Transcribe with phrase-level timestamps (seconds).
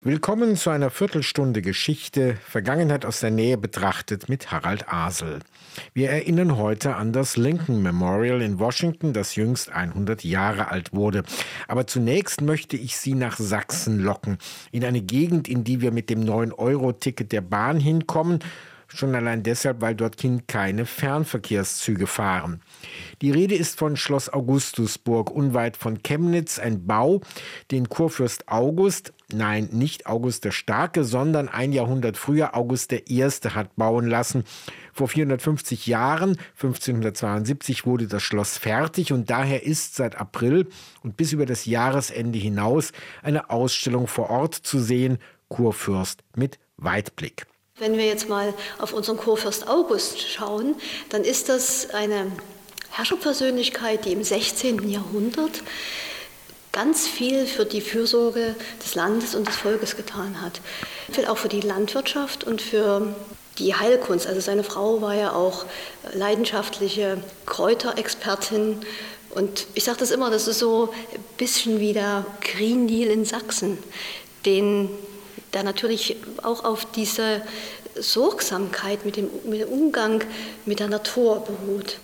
[0.00, 5.40] Willkommen zu einer Viertelstunde Geschichte, Vergangenheit aus der Nähe betrachtet mit Harald Asel.
[5.92, 11.24] Wir erinnern heute an das Lincoln Memorial in Washington, das jüngst 100 Jahre alt wurde.
[11.66, 14.38] Aber zunächst möchte ich Sie nach Sachsen locken,
[14.70, 18.38] in eine Gegend, in die wir mit dem 9-Euro-Ticket der Bahn hinkommen
[18.90, 22.62] schon allein deshalb, weil dorthin keine Fernverkehrszüge fahren.
[23.20, 27.20] Die Rede ist von Schloss Augustusburg, unweit von Chemnitz, ein Bau,
[27.70, 33.54] den Kurfürst August, nein, nicht August der Starke, sondern ein Jahrhundert früher August der Erste
[33.54, 34.44] hat bauen lassen.
[34.92, 40.66] Vor 450 Jahren, 1572, wurde das Schloss fertig und daher ist seit April
[41.02, 45.18] und bis über das Jahresende hinaus eine Ausstellung vor Ort zu sehen,
[45.48, 47.46] Kurfürst mit Weitblick.
[47.78, 50.74] Wenn wir jetzt mal auf unseren Kurfürst August schauen,
[51.10, 52.32] dann ist das eine
[52.90, 54.88] Herrscherpersönlichkeit, die im 16.
[54.88, 55.62] Jahrhundert
[56.72, 58.54] ganz viel für die Fürsorge
[58.84, 60.60] des Landes und des Volkes getan hat.
[61.10, 63.14] Viel auch für die Landwirtschaft und für
[63.58, 64.26] die Heilkunst.
[64.26, 65.66] Also seine Frau war ja auch
[66.12, 68.78] leidenschaftliche Kräuterexpertin.
[69.30, 73.24] Und ich sage das immer, das ist so ein bisschen wie der Green Deal in
[73.24, 73.78] Sachsen,
[74.46, 74.90] den
[75.54, 77.42] der natürlich auch auf diese
[77.94, 80.22] Sorgsamkeit mit dem, mit dem Umgang
[80.66, 81.96] mit der Natur beruht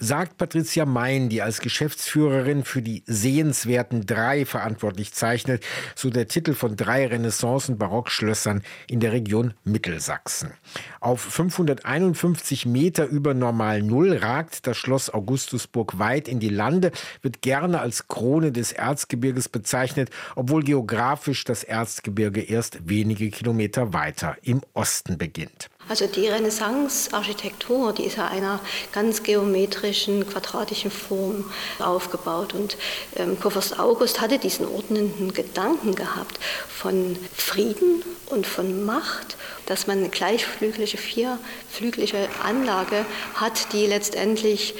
[0.00, 5.62] sagt Patricia Mein, die als Geschäftsführerin für die Sehenswerten drei verantwortlich zeichnet,
[5.94, 10.52] so der Titel von drei Renaissance- und Barockschlössern in der Region Mittelsachsen.
[11.00, 17.42] Auf 551 Meter über Normal Null ragt das Schloss Augustusburg weit in die Lande, wird
[17.42, 24.62] gerne als Krone des Erzgebirges bezeichnet, obwohl geografisch das Erzgebirge erst wenige Kilometer weiter im
[24.72, 25.68] Osten beginnt.
[25.90, 28.60] Also die Renaissance-Architektur, die ist ja einer
[28.92, 32.54] ganz geometrischen, quadratischen Form aufgebaut.
[32.54, 32.76] Und
[33.16, 39.98] ähm, Kurfürst August hatte diesen ordnenden Gedanken gehabt von Frieden und von Macht, dass man
[39.98, 44.74] eine gleichflügelige, vierflügelige Anlage hat, die letztendlich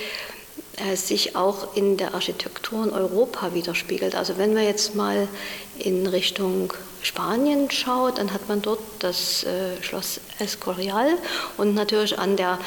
[0.95, 4.15] sich auch in der Architektur in Europa widerspiegelt.
[4.15, 5.29] Also wenn wir jetzt mal
[5.79, 11.17] in Richtung Spanien schaut, dann hat man dort das äh, Schloss Escorial
[11.57, 12.59] und natürlich an der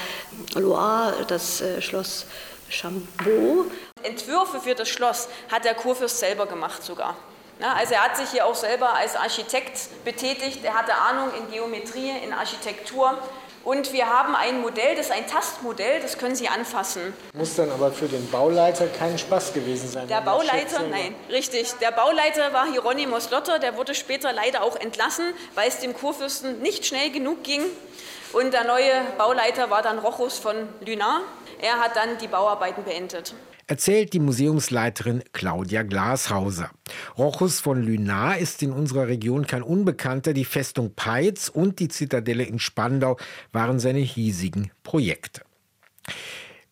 [0.56, 2.26] Loire das äh, Schloss
[2.70, 3.66] Chambeau.
[4.02, 7.16] Entwürfe für das Schloss hat der Kurfürst selber gemacht sogar.
[7.62, 12.12] Also er hat sich hier auch selber als Architekt betätigt, er hatte Ahnung in Geometrie,
[12.24, 13.18] in Architektur
[13.64, 17.14] und wir haben ein Modell, das ist ein Tastmodell, das können Sie anfassen.
[17.34, 20.08] Muss dann aber für den Bauleiter kein Spaß gewesen sein.
[20.08, 21.74] Der Bauleiter, nein, richtig.
[21.82, 26.60] Der Bauleiter war Hieronymus Lotter, der wurde später leider auch entlassen, weil es dem Kurfürsten
[26.62, 27.62] nicht schnell genug ging.
[28.34, 31.22] Und der neue Bauleiter war dann Rochus von Lünar.
[31.62, 33.34] Er hat dann die Bauarbeiten beendet
[33.68, 36.72] erzählt die Museumsleiterin Claudia Glashauser.
[37.18, 40.34] Rochus von Lünar ist in unserer Region kein Unbekannter.
[40.34, 43.18] Die Festung Peitz und die Zitadelle in Spandau
[43.52, 45.42] waren seine hiesigen Projekte.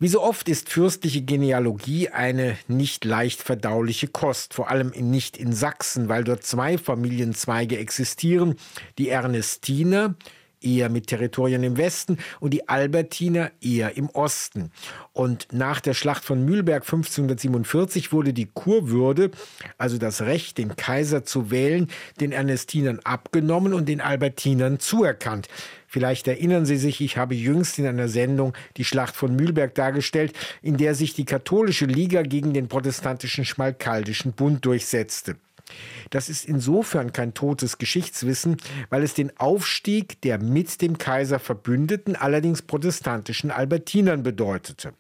[0.02, 5.54] Wie so oft ist fürstliche Genealogie eine nicht leicht verdauliche Kost, vor allem nicht in
[5.54, 8.56] Sachsen, weil dort zwei Familienzweige existieren,
[8.98, 10.16] die Ernestiner,
[10.62, 14.72] eher mit Territorien im Westen und die Albertiner eher im Osten.
[15.14, 19.32] Und nach der Schlacht von Mühlberg 1547 wurde die Kurwürde,
[19.78, 21.90] also das Recht, den Kaiser zu wählen,
[22.20, 25.48] den Ernestinern abgenommen und den Albertinern zuerkannt.
[25.88, 30.34] Vielleicht erinnern Sie sich, ich habe jüngst in einer Sendung die Schlacht von Mühlberg dargestellt,
[30.62, 35.36] in der sich die katholische Liga gegen den protestantischen Schmalkaldischen Bund durchsetzte.
[36.10, 38.58] Das ist insofern kein totes Geschichtswissen,
[38.90, 44.94] weil es den Aufstieg der mit dem Kaiser verbündeten, allerdings protestantischen Albertinern bedeutete.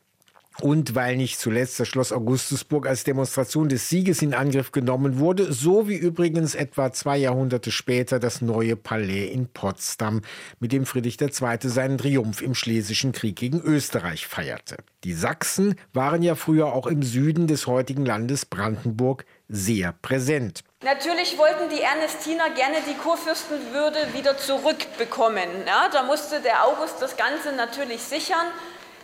[0.59, 5.53] Und weil nicht zuletzt das Schloss Augustusburg als Demonstration des Sieges in Angriff genommen wurde,
[5.53, 10.21] so wie übrigens etwa zwei Jahrhunderte später das neue Palais in Potsdam,
[10.59, 11.29] mit dem Friedrich II.
[11.63, 14.77] seinen Triumph im Schlesischen Krieg gegen Österreich feierte.
[15.03, 20.61] Die Sachsen waren ja früher auch im Süden des heutigen Landes Brandenburg sehr präsent.
[20.81, 25.47] Natürlich wollten die Ernestiner gerne die Kurfürstenwürde wieder zurückbekommen.
[25.67, 28.47] Ja, da musste der August das Ganze natürlich sichern.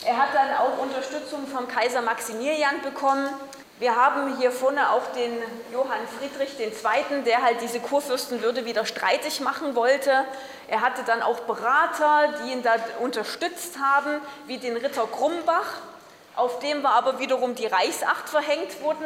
[0.06, 3.30] Er hat dann auch Unterstützung vom Kaiser Maximilian bekommen.
[3.80, 5.34] Wir haben hier vorne auch den
[5.72, 10.12] Johann Friedrich II., der halt diese Kurfürstenwürde wieder streitig machen wollte.
[10.68, 15.82] Er hatte dann auch Berater, die ihn da unterstützt haben, wie den Ritter Grumbach,
[16.38, 19.06] auf dem war aber wiederum die Reichsacht verhängt worden.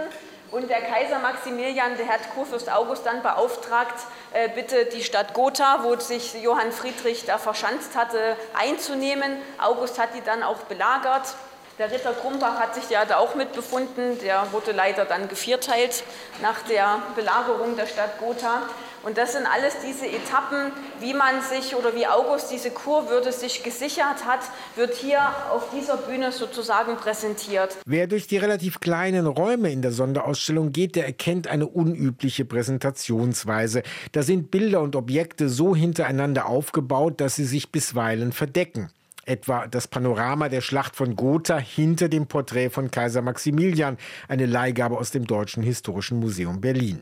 [0.52, 3.98] Und der Kaiser Maximilian, der hat Kurfürst August dann beauftragt,
[4.34, 9.38] äh, bitte die Stadt Gotha, wo sich Johann Friedrich da verschanzt hatte, einzunehmen.
[9.62, 11.36] August hat die dann auch belagert.
[11.80, 14.20] Der Ritter Krumbach hat sich ja da auch mitbefunden.
[14.20, 16.04] Der wurde leider dann gevierteilt
[16.42, 18.64] nach der Belagerung der Stadt Gotha.
[19.04, 23.64] Und das sind alles diese Etappen, wie man sich oder wie August diese Kurwürde sich
[23.64, 24.42] gesichert hat,
[24.76, 25.20] wird hier
[25.52, 27.78] auf dieser Bühne sozusagen präsentiert.
[27.86, 33.82] Wer durch die relativ kleinen Räume in der Sonderausstellung geht, der erkennt eine unübliche Präsentationsweise.
[34.12, 38.92] Da sind Bilder und Objekte so hintereinander aufgebaut, dass sie sich bisweilen verdecken
[39.24, 43.98] etwa das Panorama der Schlacht von Gotha hinter dem Porträt von Kaiser Maximilian,
[44.28, 47.02] eine Leihgabe aus dem Deutschen Historischen Museum Berlin.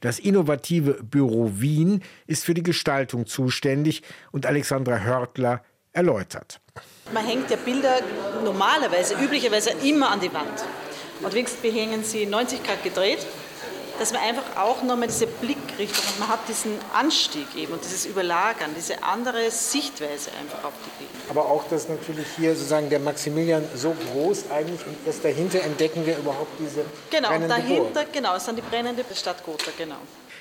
[0.00, 5.62] Das innovative Büro Wien ist für die Gestaltung zuständig und Alexandra Hörtler
[5.92, 6.60] erläutert.
[7.12, 8.00] Man hängt ja Bilder
[8.44, 10.64] normalerweise, üblicherweise immer an die Wand.
[11.22, 13.26] Und wenigstens behängen sie 90 Grad gedreht
[13.98, 18.06] dass man einfach auch nochmal diese Blickrichtung und man hat diesen Anstieg eben und dieses
[18.06, 21.30] Überlagern, diese andere Sichtweise einfach auf die Bilder.
[21.30, 26.06] Aber auch, dass natürlich hier sozusagen der Maximilian so groß eigentlich und dass dahinter entdecken
[26.06, 28.12] wir überhaupt diese Genau, brennende dahinter, Burg.
[28.12, 29.96] genau, ist dann die brennende Stadt Gotha, genau.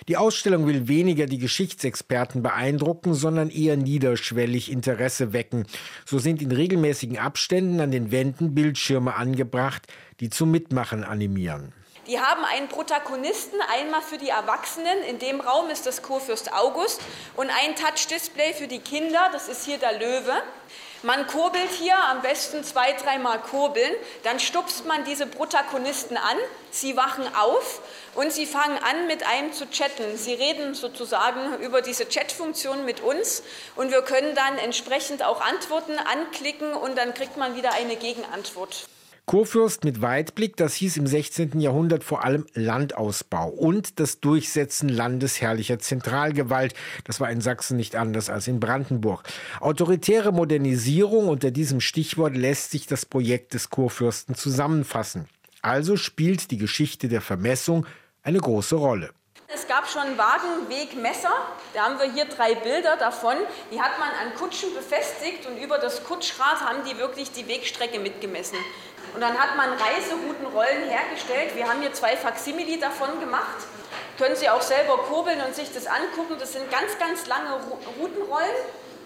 [0.08, 5.68] Die Ausstellung will weniger die Geschichtsexperten beeindrucken, sondern eher niederschwellig Interesse wecken.
[6.06, 9.88] So sind in regelmäßigen Abständen an den Wänden Bildschirme angebracht,
[10.20, 11.72] die zum Mitmachen animieren.
[12.12, 17.00] Die haben einen Protagonisten, einmal für die Erwachsenen, in dem Raum ist das Kurfürst August,
[17.38, 20.34] und ein Touch-Display für die Kinder, das ist hier der Löwe.
[21.04, 26.36] Man kurbelt hier am besten zwei, dreimal kurbeln, dann stupst man diese Protagonisten an,
[26.70, 27.80] sie wachen auf
[28.16, 30.18] und sie fangen an, mit einem zu chatten.
[30.18, 33.42] Sie reden sozusagen über diese Chat-Funktion mit uns
[33.78, 38.86] und wir können dann entsprechend auch Antworten anklicken und dann kriegt man wieder eine Gegenantwort.
[39.32, 41.62] Kurfürst mit Weitblick, das hieß im 16.
[41.62, 46.74] Jahrhundert vor allem Landausbau und das Durchsetzen landesherrlicher Zentralgewalt.
[47.06, 49.24] Das war in Sachsen nicht anders als in Brandenburg.
[49.62, 55.30] Autoritäre Modernisierung unter diesem Stichwort lässt sich das Projekt des Kurfürsten zusammenfassen.
[55.62, 57.86] Also spielt die Geschichte der Vermessung
[58.24, 59.12] eine große Rolle.
[59.54, 61.34] Es gab schon Wagenwegmesser,
[61.74, 63.36] da haben wir hier drei Bilder davon.
[63.70, 68.00] Die hat man an Kutschen befestigt und über das Kutschrad haben die wirklich die Wegstrecke
[68.00, 68.58] mitgemessen.
[69.14, 71.56] Und dann hat man Reiseroutenrollen hergestellt.
[71.56, 73.68] Wir haben hier zwei Faksimili davon gemacht.
[74.18, 76.36] Können Sie auch selber kurbeln und sich das angucken.
[76.40, 77.60] Das sind ganz, ganz lange
[78.00, 78.56] Routenrollen.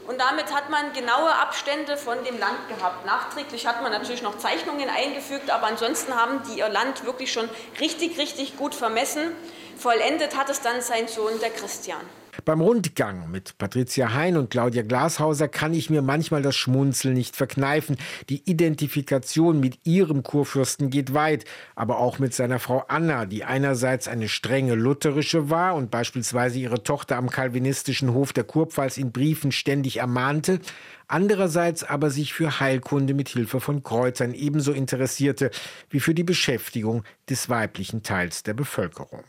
[0.08, 3.06] Und damit hat man genaue Abstände von dem Land gehabt.
[3.06, 7.50] Nachträglich hat man natürlich noch Zeichnungen eingefügt, aber ansonsten haben die ihr Land wirklich schon
[7.80, 9.36] richtig, richtig gut vermessen.
[9.78, 12.02] Vollendet hat es dann sein Sohn, der Christian.
[12.44, 17.36] Beim Rundgang mit Patricia Hein und Claudia Glashauser kann ich mir manchmal das Schmunzeln nicht
[17.36, 17.96] verkneifen.
[18.28, 21.46] Die Identifikation mit ihrem Kurfürsten geht weit,
[21.76, 26.84] aber auch mit seiner Frau Anna, die einerseits eine strenge lutherische war und beispielsweise ihre
[26.84, 30.60] Tochter am kalvinistischen Hof der Kurpfalz in Briefen ständig ermahnte,
[31.08, 35.52] andererseits aber sich für Heilkunde mit Hilfe von Kräutern ebenso interessierte
[35.90, 39.24] wie für die Beschäftigung des weiblichen Teils der Bevölkerung.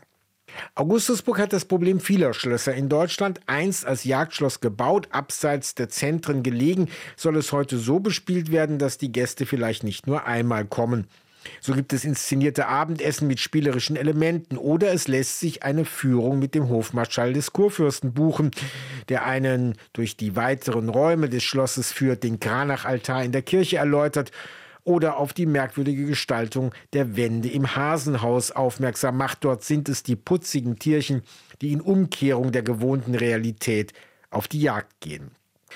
[0.75, 3.39] Augustusburg hat das Problem vieler Schlösser in Deutschland.
[3.45, 8.97] Einst als Jagdschloss gebaut, abseits der Zentren gelegen, soll es heute so bespielt werden, dass
[8.97, 11.07] die Gäste vielleicht nicht nur einmal kommen.
[11.61, 16.55] So gibt es inszenierte Abendessen mit spielerischen Elementen oder es lässt sich eine Führung mit
[16.55, 18.51] dem Hofmarschall des Kurfürsten buchen,
[19.09, 24.31] der einen durch die weiteren Räume des Schlosses führt, den Kranachaltar in der Kirche erläutert
[24.87, 29.43] oder auf die merkwürdige Gestaltung der Wände im Hasenhaus aufmerksam macht.
[29.43, 31.23] Dort sind es die putzigen Tierchen,
[31.61, 33.91] die in Umkehrung der gewohnten Realität
[34.29, 35.31] auf die Jagd gehen.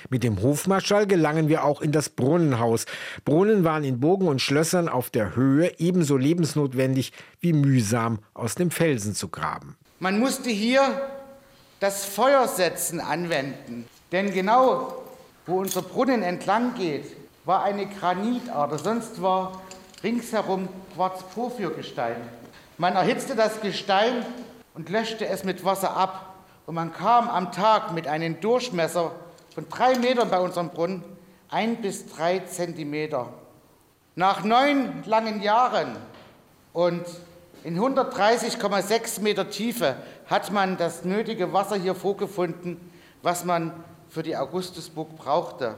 [0.09, 2.85] Mit dem Hofmarschall gelangen wir auch in das Brunnenhaus.
[3.25, 8.71] Brunnen waren in Burgen und Schlössern auf der Höhe ebenso lebensnotwendig wie mühsam aus dem
[8.71, 9.75] Felsen zu graben.
[9.99, 10.81] Man musste hier
[11.81, 15.03] das Feuersetzen anwenden, denn genau
[15.45, 17.05] wo unser Brunnen entlang geht,
[17.45, 19.61] war eine Granitader, sonst war
[20.03, 22.17] ringsherum Quarzporphyrgestein.
[22.77, 24.25] Man erhitzte das Gestein
[24.73, 26.35] und löschte es mit Wasser ab.
[26.65, 29.11] Und man kam am Tag mit einem Durchmesser
[29.53, 31.03] von drei Metern bei unserem Brunnen
[31.49, 33.29] ein bis drei Zentimeter.
[34.15, 35.95] Nach neun langen Jahren
[36.73, 37.05] und
[37.63, 39.95] in 130,6 Meter Tiefe
[40.27, 43.73] hat man das nötige Wasser hier vorgefunden, was man
[44.09, 45.75] für die Augustusburg brauchte.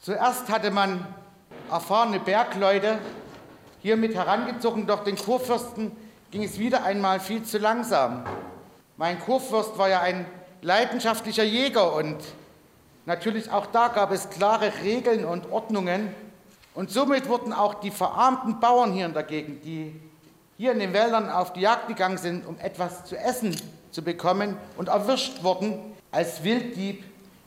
[0.00, 1.06] Zuerst hatte man
[1.70, 2.98] erfahrene Bergleute
[3.82, 5.92] hier mit herangezogen, doch den Kurfürsten
[6.30, 8.24] ging es wieder einmal viel zu langsam.
[8.96, 10.26] Mein Kurfürst war ja ein
[10.62, 12.16] leidenschaftlicher Jäger und
[13.04, 16.14] natürlich auch da gab es klare Regeln und Ordnungen.
[16.74, 19.98] Und somit wurden auch die verarmten Bauern hier in der Gegend, die
[20.58, 23.56] hier in den Wäldern auf die Jagd gegangen sind, um etwas zu essen
[23.90, 25.78] zu bekommen und erwischt wurden,
[26.10, 27.04] als Wilddieb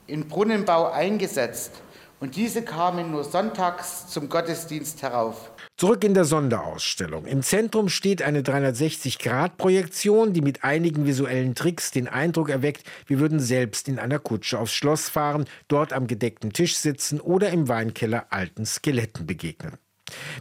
[0.08, 1.74] in Brunnenbau eingesetzt.
[2.20, 5.52] Und diese kamen nur sonntags zum Gottesdienst herauf.
[5.78, 7.26] Zurück in der Sonderausstellung.
[7.26, 13.40] Im Zentrum steht eine 360-Grad-Projektion, die mit einigen visuellen Tricks den Eindruck erweckt, wir würden
[13.40, 18.26] selbst in einer Kutsche aufs Schloss fahren, dort am gedeckten Tisch sitzen oder im Weinkeller
[18.30, 19.78] alten Skeletten begegnen.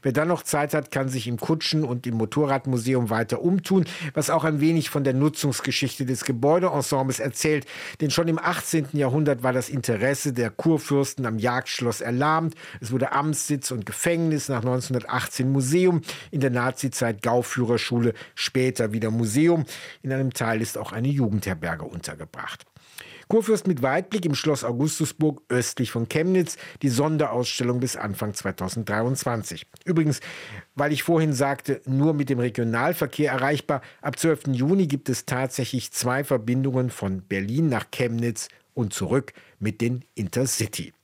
[0.02, 3.84] Wer dann noch Zeit hat, kann sich im Kutschen- und im Motorradmuseum weiter umtun,
[4.14, 7.66] was auch ein wenig von der Nutzungsgeschichte des Gebäudeensembles erzählt.
[8.00, 8.88] Denn schon im 18.
[8.92, 12.54] Jahrhundert war das Interesse der Kurfürsten am Jagdschloss erlahmt.
[12.80, 19.64] Es wurde Amtssitz und Gefängnis, nach 1918 Museum, in der Nazizeit Gauführerschule, später wieder Museum.
[20.02, 22.64] In einem Teil ist auch eine Jugendherberge untergebracht.
[23.28, 29.66] Kurfürst mit Weitblick im Schloss Augustusburg östlich von Chemnitz, die Sonderausstellung bis Anfang 2023.
[29.84, 30.20] Übrigens,
[30.74, 34.48] weil ich vorhin sagte, nur mit dem Regionalverkehr erreichbar, ab 12.
[34.52, 40.94] Juni gibt es tatsächlich zwei Verbindungen von Berlin nach Chemnitz und zurück mit den Intercity.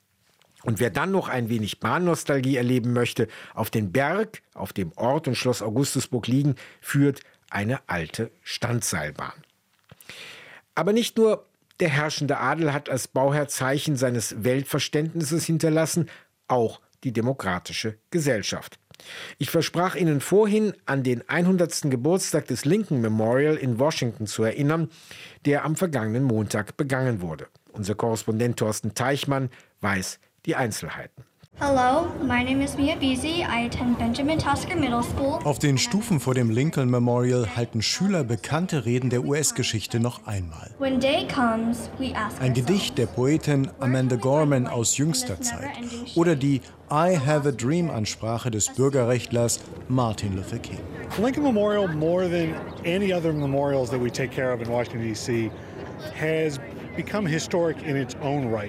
[0.62, 5.28] Und wer dann noch ein wenig Bahnnostalgie erleben möchte, auf den Berg, auf dem Ort
[5.28, 9.35] und Schloss Augustusburg liegen, führt eine alte Standseilbahn.
[10.75, 11.45] Aber nicht nur
[11.81, 16.09] der herrschende Adel hat als Bauherr Zeichen seines Weltverständnisses hinterlassen,
[16.49, 18.78] auch die demokratische Gesellschaft.
[19.38, 21.90] Ich versprach Ihnen vorhin, an den 100.
[21.90, 24.88] Geburtstag des Lincoln Memorial in Washington zu erinnern,
[25.45, 27.49] der am vergangenen Montag begangen wurde.
[27.73, 29.50] Unser Korrespondent Thorsten Teichmann
[29.81, 31.25] weiß die Einzelheiten.
[31.61, 33.46] Hello, my name is Mia Beasy.
[33.46, 35.38] I attend Benjamin Tasker Middle School.
[35.44, 40.73] Auf den Stufen vor dem Lincoln Memorial halten Schüler bekannte Reden der US-Geschichte noch einmal.
[40.80, 45.70] When day comes, we ask Ein Gedicht der Poetin Amanda Gorman aus jüngster Zeit
[46.16, 50.80] oder die I Have a Dream Ansprache des Bürgerrechtlers Martin Luther King.
[51.23, 55.52] Lincoln Memorial, more than any other memorials that we take care of in Washington, D.C.,
[56.20, 56.58] has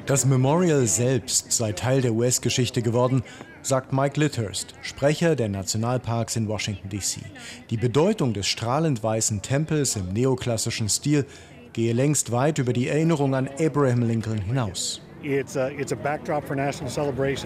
[0.06, 3.24] Das Memorial selbst sei Teil der US-Geschichte geworden,
[3.62, 7.22] sagt Mike Litterst, Sprecher der Nationalparks in Washington, D.C.
[7.70, 11.26] Die Bedeutung des strahlend weißen Tempels im neoklassischen Stil
[11.74, 15.02] gehe längst weit über die Erinnerung an Abraham Lincoln hinaus.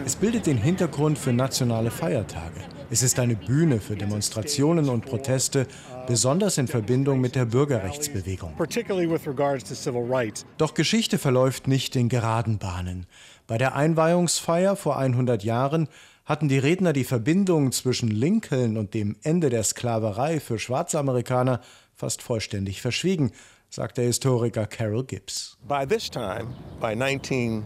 [0.06, 2.60] Es bildet den Hintergrund für nationale Feiertage.
[2.92, 5.68] Es ist eine Bühne für Demonstrationen und Proteste,
[6.10, 8.56] besonders in Verbindung mit der Bürgerrechtsbewegung.
[8.58, 10.44] particularly with regards to civil rights.
[10.58, 13.06] Doch Geschichte verläuft nicht in geraden Bahnen.
[13.48, 15.88] Bei der Einweihungsfeier vor 100 Jahren
[16.26, 21.62] hatten die Redner die Verbindung zwischen Lincoln und dem Ende der Sklaverei für schwarze Amerikaner
[21.96, 23.32] fast vollständig verschwiegen,
[23.70, 25.58] sagt der Historiker Carol Gibbs.
[25.68, 26.48] By this time,
[26.80, 27.64] by 1922,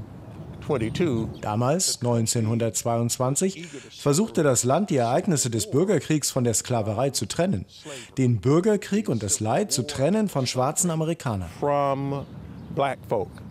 [1.41, 3.67] Damals, 1922,
[3.99, 7.65] versuchte das Land, die Ereignisse des Bürgerkriegs von der Sklaverei zu trennen.
[8.17, 11.49] Den Bürgerkrieg und das Leid zu trennen von schwarzen Amerikanern.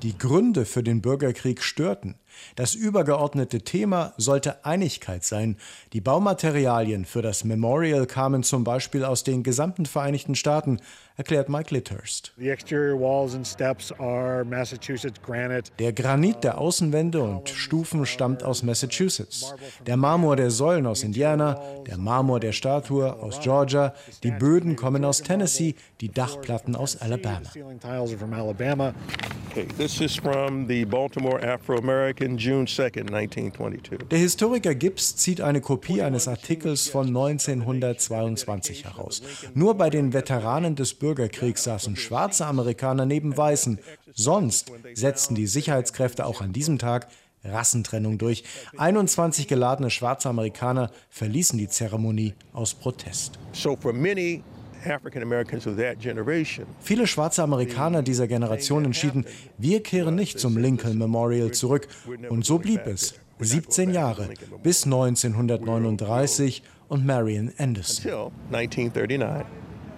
[0.02, 2.16] Die Gründe für den Bürgerkrieg störten.
[2.56, 5.56] Das übergeordnete Thema sollte Einigkeit sein.
[5.92, 10.80] Die Baumaterialien für das Memorial kamen zum Beispiel aus den gesamten Vereinigten Staaten,
[11.16, 12.32] erklärt Mike Litterst.
[12.38, 15.70] The exterior walls and steps are Massachusetts granite.
[15.78, 19.54] Der Granit der Außenwände und Stufen stammt aus Massachusetts.
[19.86, 25.04] Der Marmor der Säulen aus Indiana, der Marmor der Statue aus Georgia, die Böden kommen
[25.04, 27.50] aus Tennessee, die Dachplatten aus Alabama.
[29.52, 34.08] Okay, this is from the Baltimore Afro-American, June 2nd, 1922.
[34.08, 39.20] Der Historiker Gibbs zieht eine Kopie eines Artikels von 1922 heraus.
[39.52, 43.78] Nur bei den Veteranen des Bürgerkriegs saßen schwarze Amerikaner neben Weißen.
[44.14, 47.08] Sonst setzten die Sicherheitskräfte auch an diesem Tag
[47.44, 48.44] Rassentrennung durch.
[48.78, 53.38] 21 geladene schwarze Amerikaner verließen die Zeremonie aus Protest.
[53.52, 54.42] So for many
[54.86, 59.24] African Americans of that generation, Viele schwarze Amerikaner dieser Generation entschieden,
[59.58, 61.88] wir kehren nicht zum Lincoln Memorial zurück.
[62.28, 63.14] Und so blieb es.
[63.38, 64.28] 17 Jahre
[64.62, 68.30] bis 1939 und Marion Anderson.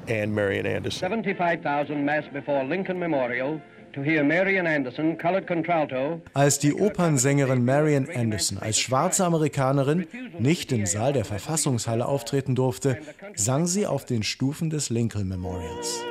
[0.06, 1.00] Till 1939, and Marion Anderson.
[1.00, 3.60] 75,000 mass before Lincoln Memorial
[3.94, 10.06] to hear Marian Anderson, colored contralto, Als die Opernsängerin Marion Anderson als schwarze Amerikanerin
[10.38, 12.98] nicht im Saal der Verfassungshalle auftreten durfte,
[13.36, 16.04] sang sie auf den Stufen des Lincoln Memorials.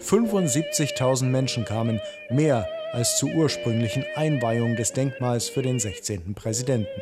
[0.00, 1.98] ...75.000 Menschen kamen,
[2.28, 6.34] mehr als zur ursprünglichen Einweihung des Denkmals für den 16.
[6.34, 7.00] Präsidenten.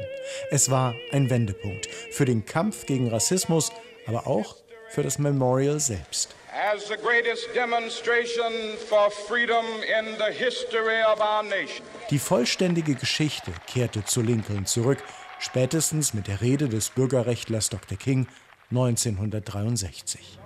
[0.51, 3.71] Es war ein Wendepunkt für den Kampf gegen Rassismus,
[4.07, 4.57] aber auch
[4.89, 6.35] für das Memorial selbst.
[6.53, 11.87] as the greatest demonstration for freedom in the history of our nation.
[12.11, 14.99] Die vollständige Geschichte kehrte zu Lincoln zurück,
[15.39, 17.97] spätestens mit der Rede des Bürgerrechtlers Dr.
[17.97, 18.27] King
[18.71, 20.40] 1963.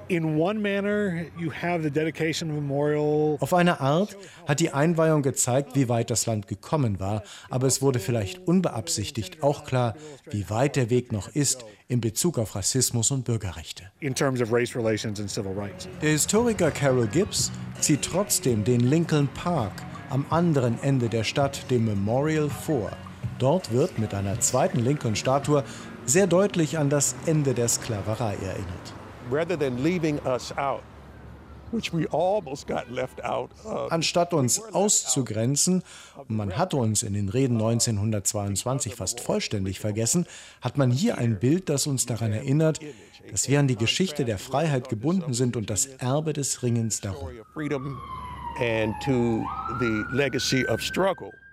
[3.41, 7.81] Auf eine Art hat die Einweihung gezeigt, wie weit das Land gekommen war, aber es
[7.81, 9.95] wurde vielleicht unbeabsichtigt auch klar,
[10.31, 13.85] wie weit der Weg noch ist in Bezug auf Rassismus und Bürgerrechte.
[16.03, 19.73] Der Historiker Carol Gibbs zieht trotzdem den Lincoln Park
[20.11, 22.91] am anderen Ende der Stadt, dem Memorial, vor.
[23.39, 25.65] Dort wird mit einer zweiten Lincoln-Statue
[26.07, 29.04] sehr deutlich an das Ende der Sklaverei erinnert.
[33.91, 35.83] Anstatt uns auszugrenzen,
[36.29, 40.27] man hat uns in den Reden 1922 fast vollständig vergessen,
[40.61, 42.81] hat man hier ein Bild, das uns daran erinnert,
[43.31, 47.31] dass wir an die Geschichte der Freiheit gebunden sind und das Erbe des Ringens darum.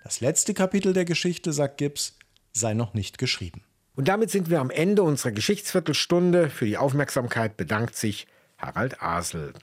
[0.04, 2.18] Das letzte Kapitel der Geschichte, sagt Gibbs,
[2.52, 3.64] sei noch nicht geschrieben.
[4.02, 6.50] Und damit sind wir am Ende unserer Geschichtsviertelstunde.
[6.50, 8.26] Für die Aufmerksamkeit bedankt sich
[8.58, 9.54] Harald Asel.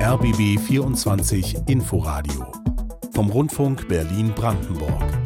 [0.00, 2.52] RBB 24 Inforadio
[3.12, 5.23] vom Rundfunk Berlin-Brandenburg.